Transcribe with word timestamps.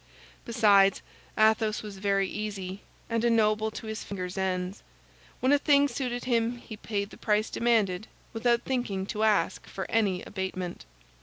Besides, 0.45 1.03
Athos 1.37 1.83
was 1.83 1.99
very 1.99 2.27
easy, 2.27 2.81
and 3.07 3.23
a 3.23 3.29
noble 3.29 3.69
to 3.69 3.85
his 3.85 4.03
fingers' 4.03 4.35
ends. 4.35 4.81
When 5.41 5.51
a 5.53 5.59
thing 5.59 5.87
suited 5.87 6.23
him 6.25 6.57
he 6.57 6.75
paid 6.75 7.11
the 7.11 7.17
price 7.17 7.51
demanded, 7.51 8.07
without 8.33 8.63
thinking 8.63 9.05
to 9.05 9.21
ask 9.21 9.67
for 9.67 9.85
any 9.91 10.23
abatement. 10.23 10.85